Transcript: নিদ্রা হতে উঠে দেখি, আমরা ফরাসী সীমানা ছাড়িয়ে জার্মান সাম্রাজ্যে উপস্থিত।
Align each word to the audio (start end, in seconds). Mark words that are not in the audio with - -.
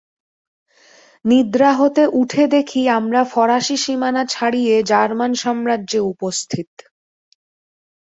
নিদ্রা 1.25 1.71
হতে 1.73 2.03
উঠে 2.13 2.43
দেখি, 2.47 2.81
আমরা 2.99 3.21
ফরাসী 3.25 3.77
সীমানা 3.77 4.23
ছাড়িয়ে 4.25 4.75
জার্মান 4.83 5.31
সাম্রাজ্যে 5.35 5.99
উপস্থিত। 6.11 6.69